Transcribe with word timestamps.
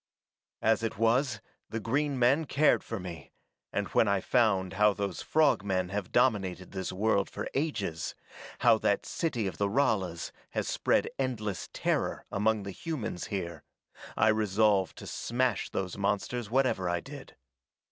"As 0.63 0.81
it 0.81 0.97
was, 0.97 1.41
the 1.69 1.79
green 1.79 2.17
men 2.17 2.45
cared 2.45 2.83
for 2.83 2.99
me, 2.99 3.31
and 3.71 3.87
when 3.89 4.07
I 4.07 4.19
found 4.19 4.73
how 4.73 4.93
those 4.93 5.21
frog 5.21 5.63
men 5.63 5.89
have 5.89 6.11
dominated 6.11 6.71
this 6.71 6.91
world 6.91 7.29
for 7.29 7.47
ages, 7.53 8.15
how 8.61 8.79
that 8.79 9.05
city 9.05 9.45
of 9.45 9.59
the 9.59 9.69
Ralas 9.69 10.31
has 10.57 10.67
spread 10.67 11.11
endless 11.19 11.69
terror 11.71 12.25
among 12.31 12.63
the 12.63 12.71
humans 12.71 13.27
here, 13.27 13.61
I 14.17 14.29
resolved 14.29 14.97
to 14.97 15.05
smash 15.05 15.69
those 15.69 15.99
monsters 15.99 16.49
whatever 16.49 16.89
I 16.89 16.99
did. 16.99 17.35